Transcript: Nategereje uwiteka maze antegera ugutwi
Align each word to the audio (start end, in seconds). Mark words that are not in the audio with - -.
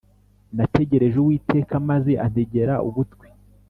Nategereje 0.55 1.17
uwiteka 1.19 1.73
maze 1.89 2.11
antegera 2.25 2.73
ugutwi 2.87 3.27